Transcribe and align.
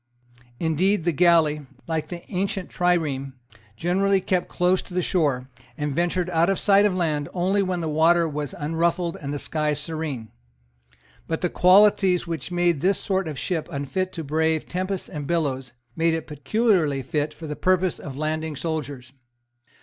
Indeed 0.59 1.03
the 1.03 1.11
galley, 1.11 1.67
like 1.85 2.07
the 2.07 2.23
ancient 2.31 2.71
trireme, 2.71 3.33
generally 3.77 4.19
kept 4.19 4.49
close 4.49 4.81
to 4.81 4.95
the 4.95 5.01
shore, 5.03 5.47
and 5.77 5.93
ventured 5.93 6.27
out 6.31 6.49
of 6.49 6.57
sight 6.57 6.87
of 6.87 6.95
land 6.95 7.29
only 7.35 7.61
when 7.61 7.81
the 7.81 7.87
water 7.87 8.27
was 8.27 8.55
unruffled 8.57 9.15
and 9.21 9.31
the 9.31 9.37
sky 9.37 9.73
serene. 9.73 10.31
But 11.27 11.41
the 11.41 11.49
qualities 11.51 12.25
which 12.25 12.51
made 12.51 12.81
this 12.81 12.97
sort 12.97 13.27
of 13.27 13.37
ship 13.37 13.67
unfit 13.69 14.11
to 14.13 14.23
brave 14.23 14.67
tempests 14.67 15.07
and 15.07 15.27
billows 15.27 15.73
made 15.95 16.15
it 16.15 16.25
peculiarly 16.25 17.03
fit 17.03 17.31
for 17.31 17.45
the 17.45 17.55
purpose 17.55 17.99
of 17.99 18.17
landing 18.17 18.55
soldiers. 18.55 19.13